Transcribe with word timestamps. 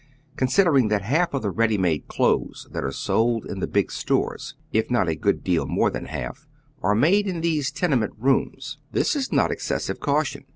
Considering 0.35 0.87
that 0.87 1.03
half 1.03 1.31
of 1.31 1.43
the 1.43 1.51
ready 1.51 1.77
made 1.77 2.07
clotiies 2.07 2.67
that 2.71 2.83
are 2.83 2.91
sold 2.91 3.45
in 3.45 3.59
the 3.59 3.67
big 3.67 3.91
stores, 3.91 4.55
if 4.73 4.89
not 4.89 5.07
a 5.07 5.13
good 5.13 5.43
deal 5.43 5.67
more 5.67 5.91
than 5.91 6.05
half, 6.05 6.47
are 6.81 6.95
made 6.95 7.27
in 7.27 7.41
these 7.41 7.69
tenement 7.69 8.13
rooms, 8.17 8.79
this 8.91 9.15
ia 9.15 9.21
not 9.31 9.51
excessive 9.51 9.99
caution. 9.99 10.45